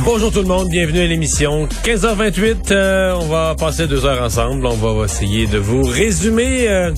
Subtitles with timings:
[0.00, 1.66] Bonjour tout le monde, bienvenue à l'émission.
[1.84, 4.66] 15h28, euh, on va passer deux heures ensemble.
[4.66, 6.92] On va essayer de vous résumer euh,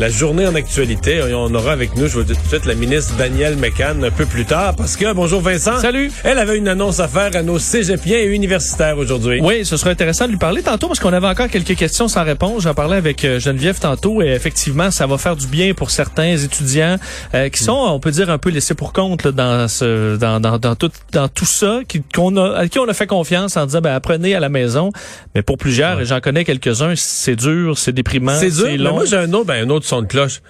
[0.00, 1.20] la journée en actualité.
[1.34, 4.10] On aura avec nous, je vous dis tout de suite, la ministre Danielle McCann un
[4.10, 4.74] peu plus tard.
[4.74, 5.78] Parce que, bonjour Vincent.
[5.78, 6.10] Salut.
[6.24, 9.40] Elle avait une annonce à faire à nos cégepiens et universitaires aujourd'hui.
[9.42, 12.24] Oui, ce serait intéressant de lui parler tantôt parce qu'on avait encore quelques questions sans
[12.24, 12.62] réponse.
[12.62, 16.34] J'en parlais avec euh, Geneviève tantôt et effectivement, ça va faire du bien pour certains
[16.34, 16.96] étudiants
[17.34, 20.40] euh, qui sont, on peut dire, un peu laissés pour compte là, dans, ce, dans,
[20.40, 23.58] dans, dans, tout, dans tout ça, qui, qu'on a, à qui on a fait confiance
[23.58, 24.92] en disant, ben, apprenez à la maison.
[25.34, 28.76] Mais pour plusieurs, et j'en connais quelques-uns, c'est dur, c'est déprimant, C'est dur, c'est mais
[28.78, 28.94] long.
[28.94, 30.40] moi j'ai un autre, ben, un autre son de cloche.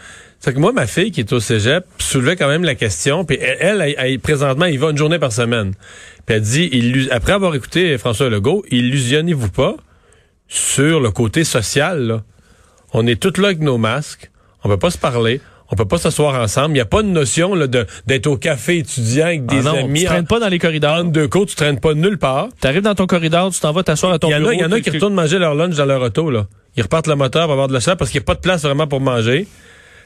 [0.43, 3.37] C'est que moi, ma fille qui est au cégep soulevait quand même la question, puis
[3.41, 5.73] elle, elle, elle, elle, présentement, il va une journée par semaine.
[6.25, 9.75] Puis elle dit, illu- après avoir écouté François Legault, illusionnez-vous pas
[10.49, 12.01] sur le côté social.
[12.07, 12.23] Là.
[12.93, 14.31] On est tous là avec nos masques,
[14.65, 16.71] on peut pas se parler, on peut pas s'asseoir ensemble.
[16.71, 19.63] Il n'y a pas de notion là, de, d'être au café étudiant avec des Ah
[19.75, 20.01] non, amis.
[20.01, 20.97] tu traînes pas dans les corridors.
[21.01, 22.49] entre deux côtes, tu traînes pas nulle part.
[22.61, 24.51] T'arrives dans ton corridor, tu t'en vas t'asseoir à ton Il y en bureau.
[24.51, 26.31] a, il y en a tu- qui tu- retournent manger leur lunch dans leur auto,
[26.31, 26.47] là.
[26.81, 28.41] Ils repartent le moteur pour avoir de la chaleur parce qu'il n'y a pas de
[28.41, 29.47] place vraiment pour manger.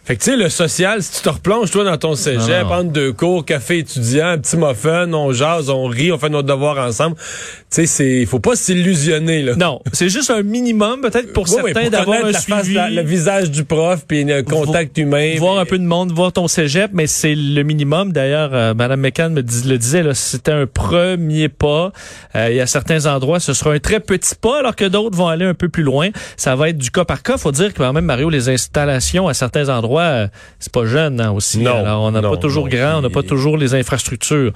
[0.04, 2.90] Fait que, tu sais, le social, si tu te replonges, toi, dans ton cégep, entre
[2.92, 7.16] deux cours, café étudiant, petit muffin, on jase, on rit, on fait notre devoir ensemble.
[7.16, 7.22] Tu
[7.70, 9.54] sais, c'est, il faut pas s'illusionner, là.
[9.56, 13.00] Non, c'est juste un minimum peut-être pour Oui, certains d'avoir un la face, la- le
[13.02, 15.34] visage du prof, puis un contact humain.
[15.38, 18.12] voir un peu de monde, voir ton cégep, mais c'est le minimum.
[18.12, 21.92] D'ailleurs, euh, Madame McCann me dis- le disait, là, c'était un premier pas.
[22.36, 25.16] Euh, il y a certains endroits, ce sera un très petit pas, alors que d'autres
[25.16, 26.10] vont aller un peu plus loin.
[26.36, 27.38] Ça va être du cas par cas.
[27.38, 30.26] Faut dire que quand même, Mario, les installations à certains endroits, euh,
[30.58, 31.58] c'est pas jeune hein, aussi.
[31.60, 34.52] Non, Alors, on n'a pas toujours non, grand, on n'a pas toujours les infrastructures.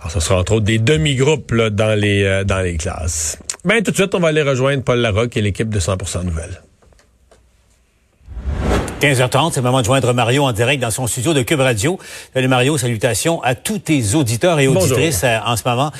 [0.00, 3.38] Alors, ce sera entre autres des demi-groupes, là, dans les, euh, dans les classes.
[3.64, 6.62] Ben, tout de suite, on va aller rejoindre Paul Larocque et l'équipe de 100% Nouvelles.
[9.00, 12.00] 15h30, c'est le moment de joindre Mario en direct dans son studio de Cube Radio.
[12.34, 15.92] Salut Mario, salutations à tous tes auditeurs et auditrices euh, en ce moment.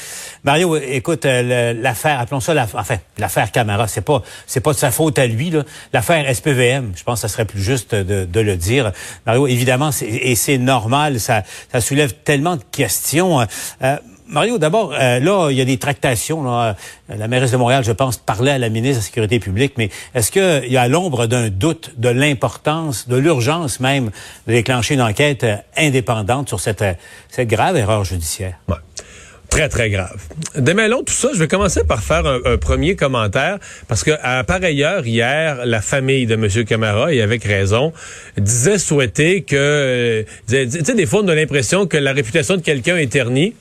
[0.43, 4.79] Mario, écoute, euh, l'affaire, appelons ça, la, enfin, l'affaire Camara, c'est pas, c'est pas de
[4.79, 5.51] sa faute à lui.
[5.51, 5.63] là.
[5.93, 8.91] L'affaire SPVM, je pense que ça serait plus juste de, de le dire.
[9.27, 13.47] Mario, évidemment, c'est- et c'est normal, ça, ça soulève tellement de questions.
[13.83, 13.97] Euh,
[14.28, 16.43] Mario, d'abord, euh, là, il y a des tractations.
[16.43, 16.77] Là.
[17.11, 19.75] Euh, La mairesse de Montréal, je pense, parlait à la ministre de la Sécurité publique,
[19.78, 24.11] mais est-ce qu'il y a l'ombre d'un doute de l'importance, de l'urgence même,
[24.47, 26.93] de déclencher une enquête euh, indépendante sur cette, euh,
[27.31, 28.55] cette grave erreur judiciaire?
[28.69, 28.77] Ouais.
[29.49, 30.21] Très, très grave.
[30.56, 31.31] Démêlons tout ça.
[31.33, 35.81] Je vais commencer par faire un, premier commentaire parce que, à par ailleurs, hier, la
[35.81, 36.65] famille de M.
[36.67, 37.94] Camara, et avec raison,
[38.37, 39.56] disait souhaiter que...
[39.56, 43.55] euh, Tu sais, des fois, on a l'impression que la réputation de quelqu'un est ternie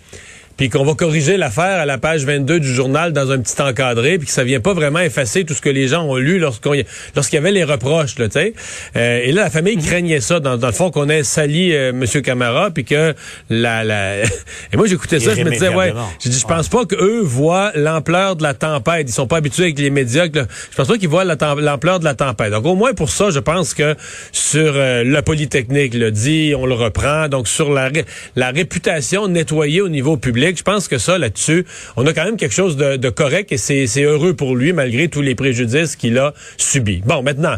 [0.58, 4.18] puis qu'on va corriger l'affaire à la page 22 du journal dans un petit encadré,
[4.18, 6.86] puis que ça vient pas vraiment effacer tout ce que les gens ont lu lorsqu'il
[7.34, 8.54] y avait les reproches, là, tu sais.
[8.96, 11.90] Euh, et là, la famille craignait ça, dans, dans le fond, qu'on ait sali euh,
[11.90, 12.06] M.
[12.22, 13.14] Camara, puis que
[13.50, 13.84] la...
[13.84, 14.24] la...
[14.74, 17.72] et moi, j'écoutais ça, je me disais, ouais, j'ai dit, je pense pas qu'eux voient
[17.76, 19.08] l'ampleur de la tempête.
[19.10, 20.26] Ils sont pas habitués avec les médias.
[20.26, 22.52] Je pense pas qu'ils voient la l'ampleur de la tempête.
[22.52, 23.96] Donc, au moins pour ça, je pense que
[24.32, 27.28] sur euh, le Polytechnique, le dit, on le reprend.
[27.28, 31.66] Donc, sur la, ré- la réputation nettoyée au niveau public, je pense que ça, là-dessus,
[31.96, 35.22] on a quand même quelque chose de, correct et c'est heureux pour lui, malgré tous
[35.22, 37.02] les préjudices qu'il a subis.
[37.06, 37.58] Bon, maintenant,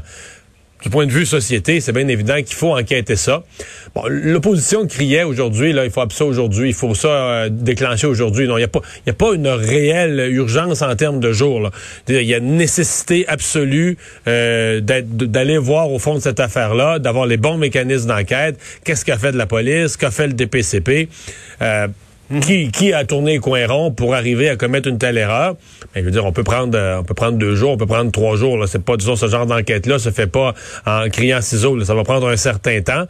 [0.82, 3.44] du point de vue société, c'est bien évident qu'il faut enquêter ça.
[3.94, 8.48] Bon, l'opposition criait aujourd'hui, là, il faut ça aujourd'hui, il faut ça euh, déclencher aujourd'hui.
[8.48, 11.70] Non, il n'y a pas, une réelle urgence en termes de jours.
[12.08, 13.98] Il y a une nécessité absolue
[14.28, 18.58] euh, d'aller voir au fond de cette affaire-là, d'avoir les bons mécanismes d'enquête.
[18.86, 21.10] Qu'est-ce qu'a fait de la police, qu'a fait le DPCP.
[22.42, 25.56] Qui, qui a tourné les coins ronds pour arriver à commettre une telle erreur?
[25.94, 27.88] Ben, je veux dire, on peut prendre, euh, on peut prendre deux jours, on peut
[27.88, 28.58] prendre trois jours.
[28.58, 30.54] Là, c'est pas disons ce genre d'enquête-là se fait pas
[30.86, 31.76] en criant ciseaux.
[31.76, 31.86] là.
[31.86, 33.06] Ça va prendre un certain temps.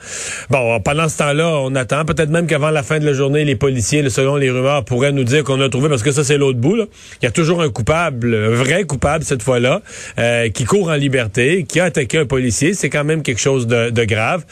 [0.49, 2.05] Bon, pendant ce temps-là, on attend.
[2.05, 5.23] Peut-être même qu'avant la fin de la journée, les policiers, selon les rumeurs, pourraient nous
[5.25, 6.75] dire qu'on a trouvé parce que ça c'est l'autre bout.
[6.75, 6.85] Là.
[7.21, 9.81] Il y a toujours un coupable, un vrai coupable cette fois-là,
[10.17, 12.73] euh, qui court en liberté, qui a attaqué un policier.
[12.73, 14.45] C'est quand même quelque chose de, de grave.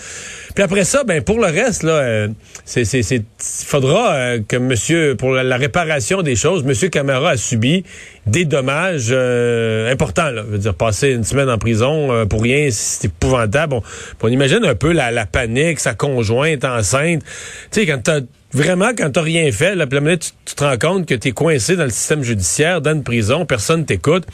[0.55, 2.27] Puis après ça, ben pour le reste, là, euh,
[2.65, 7.37] c'est, c'est, faudra euh, que Monsieur, pour la, la réparation des choses, Monsieur Camara a
[7.37, 7.83] subi
[8.25, 10.29] des dommages euh, importants.
[10.29, 10.43] Là.
[10.51, 13.75] Je dire, passer une semaine en prison euh, pour rien, c'est épouvantable.
[14.21, 17.23] On, imagine un peu la, la panique, sa conjointe enceinte.
[17.71, 18.19] Tu sais, quand t'as
[18.53, 21.75] vraiment quand t'as rien fait, là, là, tu, tu te rends compte que t'es coincé
[21.75, 24.25] dans le système judiciaire, dans une prison, personne t'écoute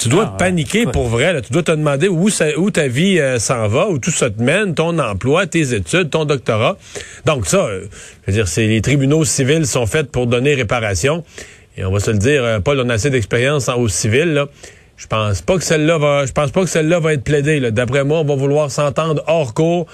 [0.00, 1.42] tu dois ah, paniquer pour vrai.
[1.42, 4.42] Tu dois te demander où, où ta vie euh, s'en va, où tout ça te
[4.42, 6.78] mène, ton emploi, tes études, ton doctorat.
[7.26, 7.84] Donc ça, euh,
[8.26, 11.22] je veux dire, c'est les tribunaux civils sont faits pour donner réparation.
[11.76, 14.32] Et on va se le dire, euh, Paul, on a assez d'expérience au civil.
[14.32, 14.48] Là.
[15.00, 16.26] Je pense pas que celle-là va.
[16.26, 17.70] Je pense pas que celle-là va être plaidée.
[17.70, 19.86] D'après moi, on va vouloir s'entendre hors cours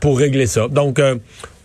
[0.00, 0.66] pour régler ça.
[0.68, 1.00] Donc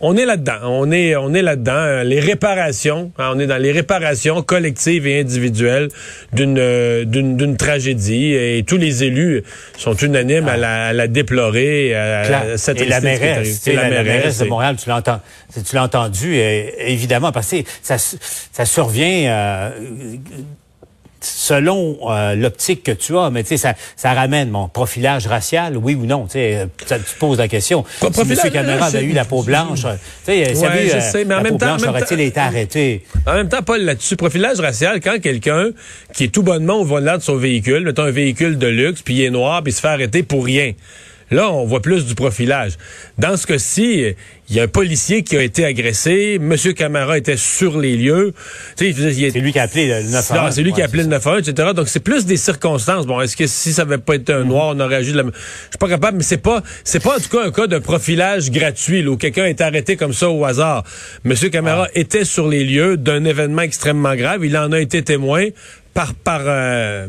[0.02, 0.60] on est là-dedans.
[0.64, 2.04] On est, on est là-dedans.
[2.04, 5.88] Les réparations, hein, on est dans les réparations collectives et individuelles
[6.34, 8.34] d'une, euh, d'une, tragédie.
[8.34, 9.44] Et tous les élus
[9.78, 11.96] sont unanimes à, la, déplorer.
[11.96, 15.22] À, cette et la mairesse, la, mairesse, de Montréal, tu l'entends,
[15.54, 19.72] tu l'as entendu, évidemment, parce que ça, ça survient.
[21.26, 25.28] Euh, selon euh, l'optique que tu as, mais tu sais, ça, ça ramène mon profilage
[25.28, 27.86] racial, oui ou non, tu sais, ça tu poses la question.
[28.00, 28.36] si M.
[28.52, 29.88] Caméra avait eu la peau blanche, tu
[30.26, 33.04] sais, ouais, je sais, mais en même temps, aurait-il été arrêté?
[33.26, 35.70] En même temps, Paul, là-dessus, profilage racial, quand quelqu'un
[36.14, 39.16] qui est tout bonnement au volant de son véhicule, mettons un véhicule de luxe, puis
[39.16, 40.74] il est noir, puis il se fait arrêter pour rien.
[41.32, 42.74] Là, on voit plus du profilage.
[43.18, 44.14] Dans ce cas-ci,
[44.50, 46.38] il y a un policier qui a été agressé.
[46.40, 48.34] Monsieur Camara était sur les lieux.
[48.76, 50.54] C'est lui qui a appelé le 911.
[50.54, 51.70] C'est lui qui a appelé le 911, etc.
[51.76, 53.08] Donc, c'est plus des circonstances.
[53.08, 55.24] Bon, est-ce que si ça avait pas été un noir, on aurait agi de la...
[55.24, 57.80] Je suis pas capable, mais c'est pas, c'est pas en tout cas un cas de
[57.80, 60.84] profilage gratuit, là, où quelqu'un est arrêté comme ça au hasard.
[61.24, 64.46] Monsieur Camara était sur les lieux d'un événement extrêmement grave.
[64.46, 65.48] Il en a été témoin
[65.96, 67.08] par, par euh,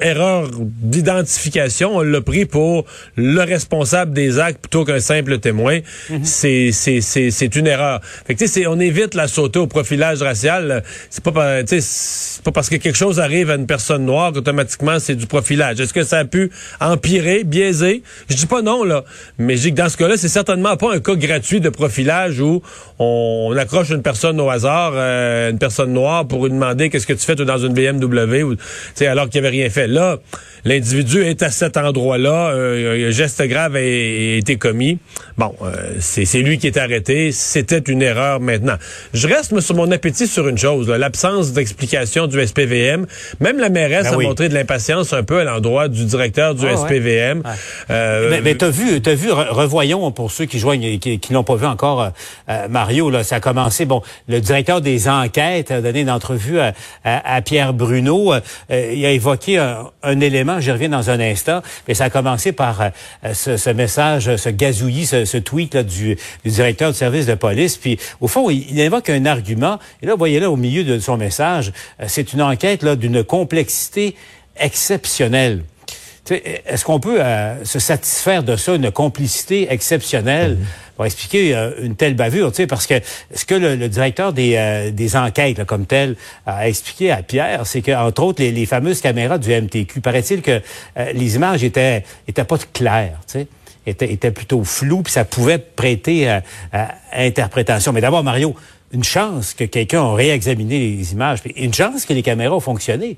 [0.00, 2.84] erreur d'identification, on l'a pris pour
[3.16, 5.80] le responsable des actes plutôt qu'un simple témoin.
[6.10, 6.24] Mhm.
[6.24, 8.00] C'est c'est c'est une erreur.
[8.26, 10.82] Fait que c'est on évite la sauter au profilage racial.
[11.10, 15.14] C'est pas c'est pas parce que quelque chose arrive à une personne noire qu'automatiquement c'est
[15.14, 15.80] du profilage.
[15.80, 16.50] Est-ce que ça a pu
[16.80, 18.02] empirer, biaiser?
[18.28, 19.04] Je dis pas non là,
[19.38, 22.40] mais je dis que dans ce cas-là, c'est certainement pas un cas gratuit de profilage
[22.40, 22.62] où
[22.98, 27.14] on, accroche une personne au hasard, euh, une personne noire pour lui demander qu'est-ce que
[27.14, 28.54] tu fais dans une BMW ou
[29.00, 30.18] alors qu'il avait rien fait là,
[30.66, 34.98] l'individu est à cet endroit-là, euh, un geste grave a, été commis.
[35.38, 37.30] Bon, euh, c'est lui qui est arrêté.
[37.32, 38.74] C'était une erreur maintenant.
[39.14, 43.06] Je reste sur mon appétit sur une chose, l'absence d'explication du SPVM.
[43.40, 46.66] Même la mairesse ben a montré de l'impatience un peu à l'endroit du directeur du
[46.66, 47.42] ah SPVM.
[47.90, 51.44] Euh, mais, mais t'as vu, t'as vu, revoyons pour ceux qui joignent, qui, qui n'ont
[51.44, 52.10] pas vu encore
[52.68, 53.10] Mario.
[53.10, 53.84] Là, ça a commencé.
[53.84, 56.72] Bon, le directeur des enquêtes a donné une entrevue à,
[57.04, 58.34] à Pierre Bruno.
[58.70, 62.52] il a évoqué un, un, élément, j'y reviens dans un instant, mais ça a commencé
[62.52, 66.96] par euh, ce, ce, message, ce gazouillis, ce, ce tweet là, du, du, directeur du
[66.96, 67.76] service de police.
[67.76, 69.78] Puis, au fond, il, il évoque un argument.
[70.02, 73.24] Et là, vous voyez là, au milieu de son message, euh, c'est une enquête d'une
[73.24, 74.14] complexité
[74.58, 75.62] exceptionnelle.
[76.30, 80.66] Est-ce qu'on peut euh, se satisfaire de ça, une complicité exceptionnelle mhm.
[80.96, 82.52] pour expliquer euh, une telle bavure?
[82.68, 82.94] Parce que
[83.34, 87.82] ce que le, directeur des, euh, des enquêtes, comme tel, a expliqué à Pierre, c'est
[87.82, 90.60] qu'entre autres, les, les, fameuses caméras du MTQ, paraît-il que
[91.14, 93.20] les images étaient, étaient pas claires.
[93.26, 93.46] sais?
[93.86, 97.92] Étaient, étaient plutôt floues, puis ça pouvait prêter à, à interprétation.
[97.92, 98.56] Mais d'abord, Mario,
[98.92, 102.60] une chance que quelqu'un ait réexaminé les images, puis une chance que les caméras ont
[102.60, 103.16] fonctionné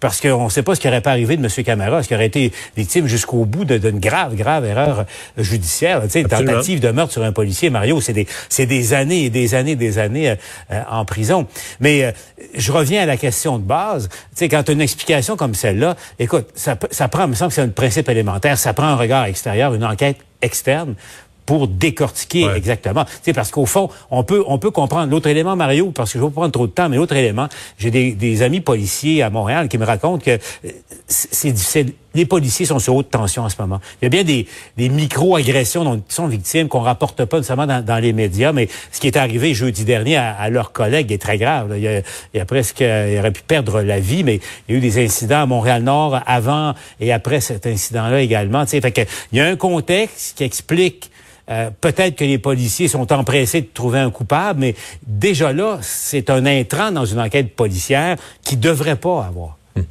[0.00, 1.64] parce qu'on ne sait pas ce qui aurait pas arrivé de M.
[1.64, 5.04] Camara, ce qui aurait été victime jusqu'au bout d'une grave, grave erreur
[5.36, 6.02] judiciaire.
[6.04, 9.26] Tu sais, une tentative de meurtre sur un policier, Mario, c'est des, c'est des années
[9.26, 10.34] et des années, des années euh,
[10.72, 11.46] euh, en prison.
[11.80, 12.12] Mais euh,
[12.54, 14.08] je reviens à la question de base.
[14.08, 17.50] Tu sais, quand as une explication comme celle-là, écoute, ça, ça prend, il me semble
[17.50, 20.94] que c'est un principe élémentaire, ça prend un regard extérieur, une enquête externe
[21.50, 23.04] pour décortiquer exactement.
[23.22, 26.22] C'est parce qu'au fond, on peut on peut comprendre l'autre élément Mario parce que je
[26.22, 29.30] vais pas prendre trop de temps mais l'autre élément, j'ai des, des, amis policiers à
[29.30, 30.70] Montréal qui me racontent que euh,
[31.08, 33.80] c'est difficile les policiers sont sur haute tension en ce moment.
[34.00, 37.66] Il y a bien des, des micro-agressions dont ils sont victimes qu'on rapporte pas nécessairement
[37.66, 41.12] dans, dans, les médias, mais ce qui est arrivé jeudi dernier à, à leurs collègues
[41.12, 41.72] est très grave.
[41.76, 44.72] Il, y a, il y a presque, il aurait pu perdre la vie, mais il
[44.72, 48.66] y a eu des incidents à Montréal-Nord avant et après cet incident-là également.
[48.66, 51.10] Fait que, il y a un contexte qui explique
[51.50, 54.74] euh, peut-être que les policiers sont empressés de trouver un coupable, mais
[55.06, 59.56] déjà là, c'est un intrant dans une enquête policière qui devrait pas avoir.
[59.74, 59.82] Hmm.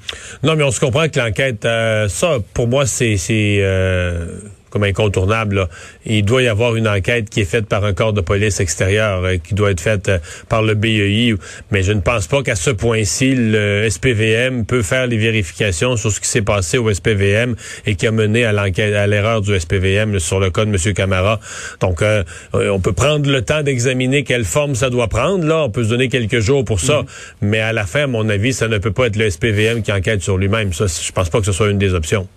[0.44, 4.40] Non, mais on se comprend que l'enquête, euh, ça, pour moi, c'est euh,
[4.70, 5.68] comme incontournable.
[6.06, 9.24] Il doit y avoir une enquête qui est faite par un corps de police extérieur,
[9.24, 11.36] euh, qui doit être faite euh, par le BEI.
[11.72, 16.12] Mais je ne pense pas qu'à ce point-ci, le SPVM peut faire les vérifications sur
[16.12, 19.58] ce qui s'est passé au SPVM et qui a mené à l'enquête, à l'erreur du
[19.58, 20.94] SPVM sur le cas de M.
[20.94, 21.40] Camara.
[21.80, 22.24] Donc, euh,
[22.54, 25.46] on peut prendre le temps d'examiner quelle forme ça doit prendre.
[25.46, 27.02] Là, on peut se donner quelques jours pour ça.
[27.02, 27.06] Mm-hmm.
[27.42, 29.92] Mais à la fin, à mon avis, ça ne peut pas être le SPVM qui
[29.92, 30.74] enquête sur lui-même.
[30.74, 32.28] Ça, je pense pas que ce soit une des options.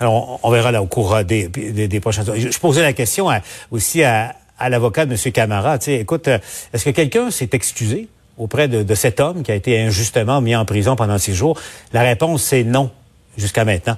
[0.00, 3.28] Alors, on, verra là au cours des, des, des prochains Je, je, posais la question
[3.70, 5.32] aussi à, à l'avocat de M.
[5.32, 5.78] Camara.
[5.78, 6.38] Tu sais, écoute, euh,
[6.72, 10.64] est-ce que quelqu'un s'est excusé auprès de, cet homme qui a été injustement mis en
[10.64, 11.58] prison pendant six jours?
[11.92, 12.90] La réponse, c'est non,
[13.36, 13.96] jusqu'à maintenant.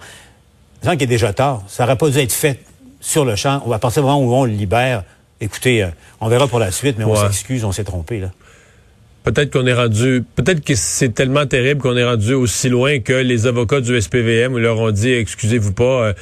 [0.83, 1.63] Il qu'il est déjà tard.
[1.69, 2.61] Ça n'aurait pas dû être fait
[3.01, 3.63] sur le champ.
[3.71, 5.05] À partir du moment où on le libère,
[5.41, 5.89] écoutez, euh,
[6.21, 8.31] on verra pour la suite, mais on s'excuse, on s'est trompé, là.
[9.23, 13.13] Peut-être qu'on est rendu, peut-être que c'est tellement terrible qu'on est rendu aussi loin que
[13.13, 16.13] les avocats du SPVM leur ont dit, excusez-vous pas, euh,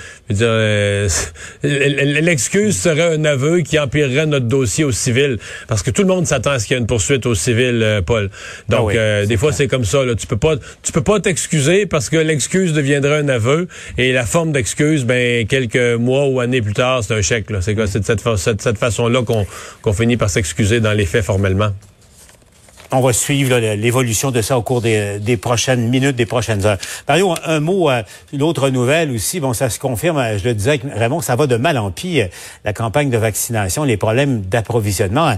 [0.40, 1.08] euh,
[1.62, 5.38] l'excuse serait un aveu qui empirerait notre dossier au civil,
[5.68, 7.80] parce que tout le monde s'attend à ce qu'il y ait une poursuite au civil,
[7.84, 8.30] euh, Paul.
[8.68, 10.04] Donc, ah des fois, c'est comme ça.
[10.04, 10.16] Là.
[10.16, 14.26] Tu peux pas, tu peux pas t'excuser parce que l'excuse deviendrait un aveu, et la
[14.26, 17.46] forme d'excuse, ben quelques mois ou années plus tard, c'est un chèque.
[17.60, 19.46] C'est de cette, cette, cette façon-là qu'on
[19.82, 21.72] qu'on finit par s'excuser dans les faits formellement
[22.90, 26.78] on va suivre l'évolution de ça au cours des, prochaines minutes, des prochaines heures.
[27.06, 28.02] Mario, un, mot, euh,
[28.32, 31.46] une autre nouvelle aussi, bon, ça se confirme, euh, je le disais, Raymond, ça va
[31.46, 32.26] de mal en pis, euh,
[32.64, 35.34] la campagne de vaccination, les problèmes d'approvisionnement.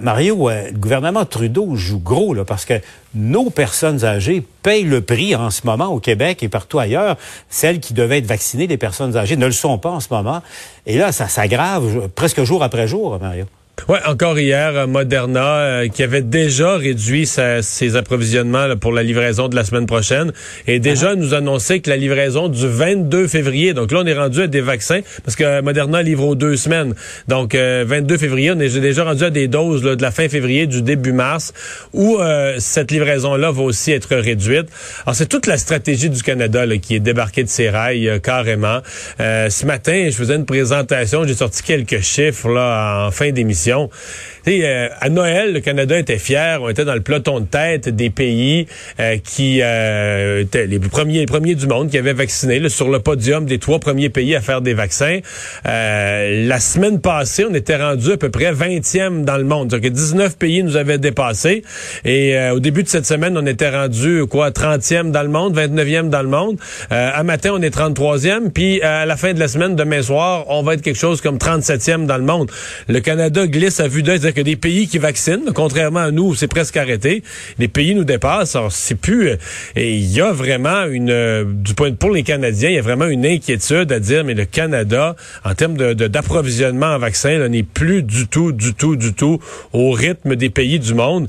[0.00, 2.74] Mario, le gouvernement Trudeau joue gros, là, parce que
[3.14, 7.16] nos personnes âgées payent le prix en ce moment au Québec et partout ailleurs.
[7.48, 10.42] Celles qui devaient être vaccinées, les personnes âgées, ne le sont pas en ce moment.
[10.86, 13.46] Et là, ça s'aggrave presque jour après jour, Mario.
[13.88, 19.48] Oui, encore hier, euh, Moderna, euh, qui avait déjà réduit ses approvisionnements pour la livraison
[19.48, 20.32] de la semaine prochaine,
[20.66, 21.18] et déjà uh-huh.
[21.18, 24.60] nous annonçait que la livraison du 22 février, donc là on est rendu à des
[24.60, 26.94] vaccins, parce que Moderna livre aux deux semaines,
[27.28, 30.66] donc 22 euh, février, on est déjà rendu à des doses de la fin février,
[30.66, 31.52] du début mars,
[31.92, 32.18] où
[32.58, 34.68] cette livraison-là va aussi être réduite.
[35.06, 38.80] Alors c'est toute la stratégie du Canada qui est débarquée de ses rails carrément.
[39.18, 44.88] ce matin, je faisais une présentation, j'ai sorti quelques chiffres là en fin d'émission euh,
[45.00, 46.60] à Noël, le Canada était fier.
[46.62, 48.66] On était dans le peloton de tête des pays
[48.98, 53.00] euh, qui euh, étaient les premiers, les premiers du monde qui avaient vacciné, sur le
[53.00, 55.20] podium des trois premiers pays à faire des vaccins.
[55.64, 59.70] la semaine passée, on était rendu à peu près 20e dans le monde.
[59.70, 61.62] C'est-à-dire que 19 pays nous avaient dépassés.
[62.04, 66.08] Et au début de cette semaine, on était rendu quoi 30e dans le monde, 29e
[66.08, 66.58] dans le monde.
[66.90, 68.50] à matin, on est 33e.
[68.50, 71.36] Puis à la fin de la semaine, demain soir, on va être quelque chose comme
[71.36, 72.50] 37e dans le monde.
[72.88, 76.46] Le Canada à vue d'œil, c'est-à-dire que des pays qui vaccinent, contrairement à nous, c'est
[76.46, 77.22] presque arrêté.
[77.58, 78.56] Les pays nous dépassent.
[78.56, 79.28] Alors, c'est plus.
[79.28, 79.36] Euh,
[79.76, 81.10] et il y a vraiment une.
[81.10, 84.34] Euh, du point pour les Canadiens, il y a vraiment une inquiétude à dire, mais
[84.34, 85.14] le Canada,
[85.44, 89.40] en termes de, d'approvisionnement en vaccins, n'est plus du tout, du tout, du tout
[89.72, 91.28] au rythme des pays du monde.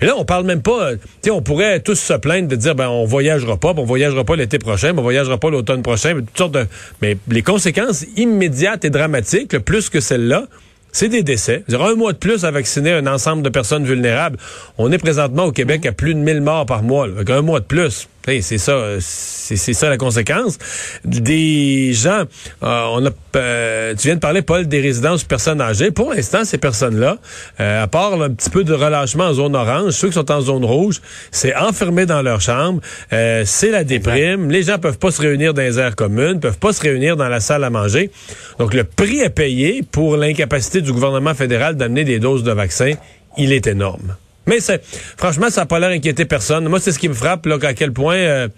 [0.00, 0.94] Et là, on parle même pas.
[0.94, 4.24] Tu sais, on pourrait tous se plaindre de dire, ben, on voyagera pas, on voyagera
[4.24, 6.66] pas l'été prochain, on voyagera pas l'automne prochain, mais toutes sortes de.
[7.00, 10.46] Mais les conséquences immédiates et dramatiques, plus que celles-là,
[10.96, 11.62] c'est des décès.
[11.78, 14.38] Un mois de plus à vacciner un ensemble de personnes vulnérables.
[14.78, 17.06] On est présentement au Québec à plus de 1000 morts par mois.
[17.28, 20.58] un mois de plus c'est ça, c'est ça la conséquence.
[21.04, 22.24] Des gens,
[22.62, 25.90] euh, on a, euh, tu viens de parler, Paul, des résidences personnes âgées.
[25.90, 27.18] Pour l'instant, ces personnes-là,
[27.60, 30.40] euh, à part un petit peu de relâchement en zone orange, ceux qui sont en
[30.40, 32.80] zone rouge, c'est enfermé dans leur chambre,
[33.10, 34.50] c'est la déprime.
[34.50, 37.28] Les gens peuvent pas se réunir dans les aires communes, peuvent pas se réunir dans
[37.28, 38.10] la salle à manger.
[38.58, 42.92] Donc, le prix à payer pour l'incapacité du gouvernement fédéral d'amener des doses de vaccins,
[43.36, 44.16] il est énorme.
[44.46, 44.82] Mais c'est,
[45.16, 46.68] franchement, ça n'a pas l'air d'inquiéter personne.
[46.68, 48.48] Moi, c'est ce qui me frappe, là, à quel point euh,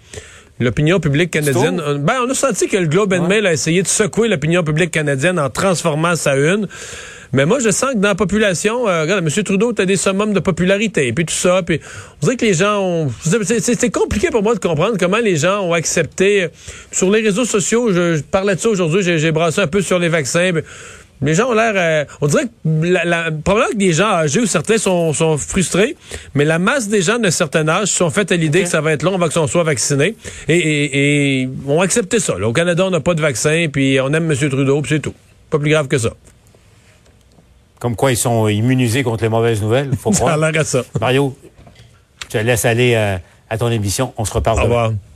[0.59, 1.81] l'opinion publique canadienne.
[1.99, 4.91] Ben, on a senti que le Globe and Mail a essayé de secouer l'opinion publique
[4.91, 6.67] canadienne en transformant sa une.
[7.31, 9.43] Mais moi, je sens que dans la population, euh, regarde, M.
[9.43, 11.79] Trudeau, tu as des summums de popularité, et puis tout ça, puis
[12.21, 13.11] on dirait que les gens ont...
[13.21, 16.47] C'est compliqué pour moi de comprendre comment les gens ont accepté...
[16.91, 20.09] Sur les réseaux sociaux, je, parlais de ça aujourd'hui, j'ai brassé un peu sur les
[20.09, 20.51] vaccins,
[21.21, 21.73] les gens ont l'air...
[21.75, 25.37] Euh, on dirait que la, la, probablement que des gens âgés ou certains sont, sont,
[25.37, 25.95] frustrés,
[26.33, 28.93] mais la masse des gens d'un certain âge sont faits à l'idée que ça va
[28.93, 30.15] être long avant qu'on soit vacciné
[30.47, 32.37] et, et, et ont accepté ça.
[32.37, 34.49] Au Canada, on n'a pas de vaccin, puis on aime M.
[34.49, 35.13] Trudeau, puis c'est tout.
[35.49, 36.11] Pas plus grave que ça.
[37.79, 40.37] Comme quoi ils sont immunisés contre les mauvaises nouvelles, faut croire.
[40.37, 40.83] ça a l'air à ça.
[40.99, 41.35] Mario,
[42.23, 43.17] je te laisse aller euh,
[43.49, 44.13] à ton émission.
[44.17, 44.59] On se reparle.
[44.59, 44.91] Au revoir.